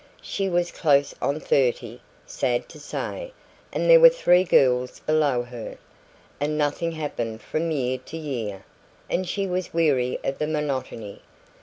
[0.23, 3.33] She was close on thirty, sad to say,
[3.71, 5.77] and there were three girls below her;
[6.39, 8.65] and nothing happened from year to year,
[9.11, 11.21] and she was weary of the monotony.